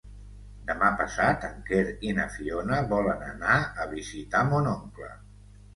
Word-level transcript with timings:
Demà 0.69 0.87
passat 1.01 1.45
en 1.51 1.59
Quer 1.69 1.83
i 2.09 2.15
na 2.21 2.27
Fiona 2.37 2.81
volen 2.95 3.25
anar 3.29 3.61
a 3.85 3.91
visitar 3.97 4.45
mon 4.53 4.77
oncle. 4.77 5.17